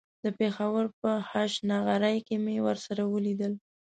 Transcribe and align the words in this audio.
د 0.23 0.25
پېښور 0.39 0.85
په 1.01 1.11
هشنغرۍ 1.31 2.17
کې 2.27 2.35
مې 2.45 2.57
ورسره 2.67 3.01
وليدل. 3.13 3.53